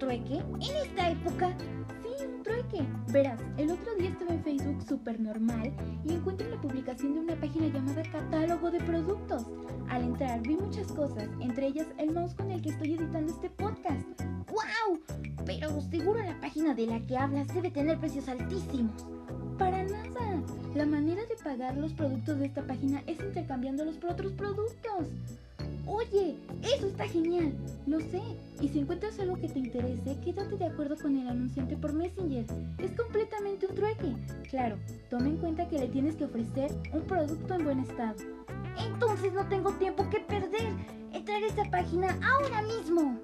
trueque 0.00 0.38
en 0.38 0.76
esta 0.76 1.10
época? 1.10 1.54
Sí, 2.02 2.26
un 2.26 2.42
trueque. 2.42 2.82
Verás, 3.12 3.38
el 3.58 3.70
otro 3.70 3.94
día 3.96 4.08
estuve 4.08 4.32
en 4.32 4.42
Facebook 4.42 4.82
súper 4.88 5.20
normal 5.20 5.72
y 6.04 6.14
encuentro 6.14 6.48
la 6.48 6.60
publicación 6.60 7.14
de 7.14 7.20
una 7.20 7.36
página 7.36 7.68
llamada 7.68 8.02
Catálogo 8.10 8.70
de 8.70 8.80
Productos. 8.80 9.44
Al 9.90 10.02
entrar 10.02 10.40
vi 10.40 10.56
muchas 10.56 10.90
cosas, 10.92 11.28
entre 11.40 11.66
ellas 11.66 11.86
el 11.98 12.12
mouse 12.12 12.34
con 12.34 12.50
el 12.50 12.62
que 12.62 12.70
estoy 12.70 12.94
editando 12.94 13.32
este 13.32 13.50
podcast. 13.50 14.08
¡Wow! 14.48 15.00
Pero 15.44 15.80
seguro 15.82 16.20
la 16.22 16.40
página 16.40 16.74
de 16.74 16.86
la 16.86 17.00
que 17.06 17.16
hablas 17.16 17.48
debe 17.48 17.70
tener 17.70 17.98
precios 17.98 18.26
altísimos. 18.28 19.04
Para 19.58 19.84
nada. 19.84 20.42
La 20.74 20.86
manera 20.86 21.22
de 21.26 21.36
pagar 21.44 21.76
los 21.76 21.92
productos 21.92 22.38
de 22.38 22.46
esta 22.46 22.62
página 22.62 23.02
es 23.06 23.20
intercambiándolos 23.20 23.96
por 23.96 24.10
otros 24.10 24.32
productos. 24.32 25.08
Oye, 25.92 26.36
eso 26.62 26.86
está 26.86 27.08
genial. 27.08 27.52
Lo 27.88 27.98
sé. 27.98 28.22
Y 28.60 28.68
si 28.68 28.78
encuentras 28.78 29.18
algo 29.18 29.34
que 29.40 29.48
te 29.48 29.58
interese, 29.58 30.16
quédate 30.24 30.56
de 30.56 30.66
acuerdo 30.66 30.96
con 30.96 31.18
el 31.18 31.26
anunciante 31.26 31.76
por 31.76 31.92
Messenger. 31.92 32.46
Es 32.78 32.92
completamente 32.92 33.66
un 33.66 33.74
trueque. 33.74 34.14
Claro, 34.48 34.78
toma 35.08 35.26
en 35.26 35.38
cuenta 35.38 35.68
que 35.68 35.80
le 35.80 35.88
tienes 35.88 36.14
que 36.14 36.26
ofrecer 36.26 36.70
un 36.92 37.02
producto 37.02 37.54
en 37.54 37.64
buen 37.64 37.80
estado. 37.80 38.14
Entonces 38.86 39.32
no 39.32 39.48
tengo 39.48 39.72
tiempo 39.72 40.08
que 40.10 40.20
perder. 40.20 40.68
Entrar 41.12 41.42
a 41.42 41.46
esta 41.46 41.64
página 41.64 42.16
ahora 42.22 42.62
mismo. 42.62 43.18